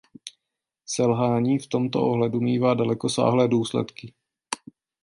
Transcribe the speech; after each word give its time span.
Selhání 0.85 1.59
v 1.59 1.67
tomto 1.67 2.03
ohledu 2.03 2.39
mívá 2.39 2.73
dalekosáhlé 2.73 3.47
důsledky. 3.47 4.13